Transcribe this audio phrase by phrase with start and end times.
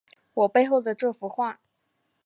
[0.33, 1.59] 我背后的这幅画